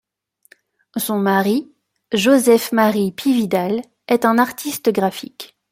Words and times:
Son 0.97 1.19
mari, 1.19 1.71
Joseph-Marie 2.11 3.11
Pividal 3.11 3.83
est 4.07 4.25
un 4.25 4.39
artiste 4.39 4.89
graphique. 4.91 5.55